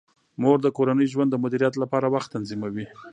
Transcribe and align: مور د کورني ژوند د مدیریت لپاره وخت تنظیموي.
مور 0.41 0.57
د 0.61 0.67
کورني 0.77 1.05
ژوند 1.13 1.29
د 1.31 1.35
مدیریت 1.43 1.73
لپاره 1.83 2.07
وخت 2.13 2.29
تنظیموي. 2.35 2.85